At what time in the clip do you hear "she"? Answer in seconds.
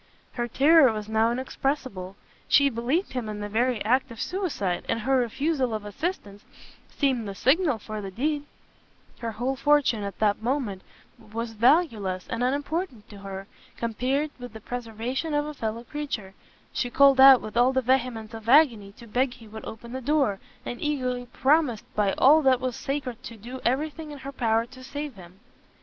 2.47-2.71, 16.73-16.89